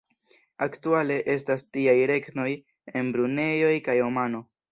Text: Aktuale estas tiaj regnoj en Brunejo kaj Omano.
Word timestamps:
Aktuale 0.65 1.17
estas 1.33 1.65
tiaj 1.77 1.95
regnoj 2.13 2.47
en 3.03 3.13
Brunejo 3.17 3.69
kaj 3.91 3.99
Omano. 4.11 4.45